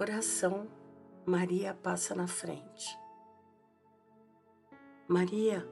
Oração 0.00 0.66
Maria 1.26 1.74
passa 1.74 2.14
na 2.14 2.26
frente. 2.26 2.98
Maria 5.06 5.68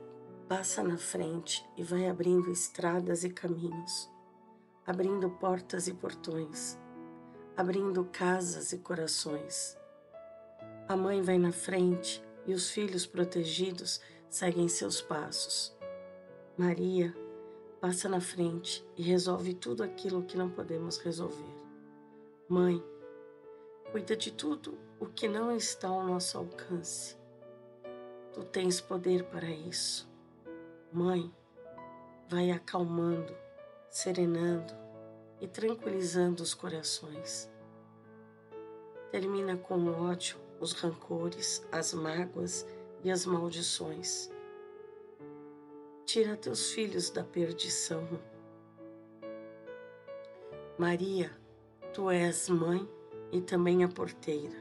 passa 0.47 0.83
na 0.83 0.99
frente 0.99 1.67
e 1.79 1.83
vai 1.83 2.07
abrindo 2.07 2.53
estradas 2.53 3.25
e 3.25 3.31
caminhos, 3.31 4.13
abrindo 4.87 5.31
portas 5.31 5.89
e 5.89 5.95
portões, 5.95 6.79
abrindo 7.57 8.05
casas 8.05 8.71
e 8.75 8.77
corações. 8.77 9.79
A 10.87 10.95
mãe 10.95 11.23
vai 11.23 11.39
na 11.39 11.51
frente 11.51 12.23
e 12.47 12.53
os 12.53 12.69
filhos 12.71 13.07
protegidos 13.07 13.99
seguem 14.29 14.69
seus 14.69 15.01
passos. 15.01 15.75
Maria 16.55 17.17
passa 17.81 18.11
na 18.11 18.21
frente 18.21 18.87
e 18.95 19.01
resolve 19.01 19.55
tudo 19.55 19.83
aquilo 19.83 20.23
que 20.23 20.37
não 20.37 20.51
podemos 20.51 20.99
resolver. 20.99 21.57
Mãe, 22.47 22.85
Cuida 23.91 24.15
de 24.15 24.31
tudo 24.31 24.79
o 25.01 25.07
que 25.07 25.27
não 25.27 25.51
está 25.57 25.89
ao 25.89 26.05
nosso 26.05 26.37
alcance. 26.37 27.17
Tu 28.35 28.45
tens 28.45 28.83
poder 28.83 29.25
para 29.25 29.49
isso. 29.49 30.07
Mãe, 30.93 31.35
vai 32.29 32.51
acalmando, 32.51 33.35
serenando 33.89 34.75
e 35.41 35.49
tranquilizando 35.49 36.43
os 36.43 36.53
corações. 36.53 37.51
Termina 39.11 39.57
com 39.57 39.79
o 39.79 40.03
ódio, 40.03 40.37
os 40.61 40.73
rancores, 40.75 41.67
as 41.73 41.95
mágoas 41.95 42.67
e 43.03 43.11
as 43.11 43.25
maldições. 43.25 44.31
Tira 46.05 46.37
teus 46.37 46.73
filhos 46.73 47.09
da 47.09 47.25
perdição. 47.25 48.07
Maria, 50.77 51.31
tu 51.95 52.11
és 52.11 52.51
mãe 52.51 52.98
e 53.31 53.41
também 53.41 53.85
a 53.85 53.89
porteira. 53.89 54.57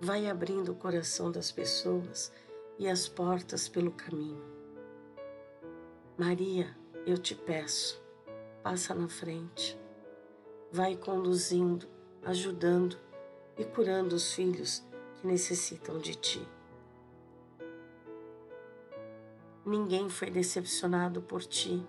Vai 0.00 0.28
abrindo 0.28 0.72
o 0.72 0.74
coração 0.74 1.30
das 1.30 1.52
pessoas 1.52 2.32
e 2.78 2.88
as 2.88 3.08
portas 3.08 3.68
pelo 3.68 3.90
caminho. 3.90 4.42
Maria, 6.16 6.76
eu 7.06 7.18
te 7.18 7.34
peço, 7.34 8.02
passa 8.62 8.94
na 8.94 9.08
frente. 9.08 9.78
Vai 10.72 10.96
conduzindo, 10.96 11.86
ajudando 12.22 12.96
e 13.58 13.64
curando 13.64 14.14
os 14.14 14.32
filhos 14.32 14.84
que 15.16 15.26
necessitam 15.26 15.98
de 15.98 16.14
ti. 16.14 16.48
Ninguém 19.64 20.08
foi 20.08 20.30
decepcionado 20.30 21.20
por 21.20 21.42
ti 21.42 21.86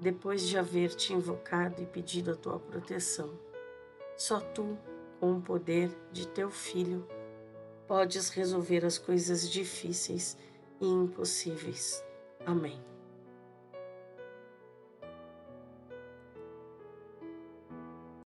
depois 0.00 0.42
de 0.42 0.56
haver 0.56 0.90
te 0.94 1.12
invocado 1.12 1.82
e 1.82 1.86
pedido 1.86 2.32
a 2.32 2.36
tua 2.36 2.58
proteção. 2.58 3.30
Só 4.16 4.40
tu 4.40 4.78
com 5.20 5.36
o 5.36 5.40
poder 5.40 5.90
de 6.12 6.26
teu 6.28 6.50
Filho, 6.50 7.06
podes 7.86 8.28
resolver 8.30 8.84
as 8.84 8.98
coisas 8.98 9.48
difíceis 9.50 10.36
e 10.80 10.86
impossíveis. 10.86 12.04
Amém. 12.46 12.80